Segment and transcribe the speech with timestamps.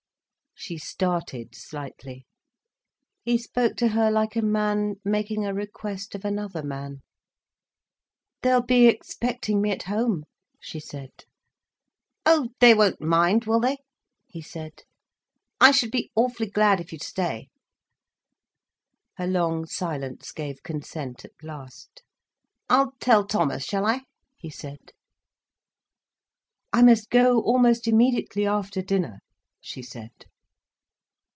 [0.53, 2.27] She started slightly.
[3.23, 7.01] He spoke to her like a man making a request of another man.
[8.43, 10.23] "They'll be expecting me at home,"
[10.59, 11.09] she said.
[12.27, 13.77] "Oh, they won't mind, will they?"
[14.27, 14.83] he said.
[15.59, 17.47] "I should be awfully glad if you'd stay."
[19.15, 22.03] Her long silence gave consent at last.
[22.69, 24.01] "I'll tell Thomas, shall I?"
[24.37, 24.91] he said.
[26.71, 29.21] "I must go almost immediately after dinner,"
[29.59, 30.11] she said.